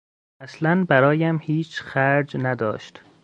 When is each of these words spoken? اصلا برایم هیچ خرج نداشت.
اصلا 0.41 0.85
برایم 0.89 1.37
هیچ 1.41 1.81
خرج 1.81 2.37
نداشت. 2.37 3.01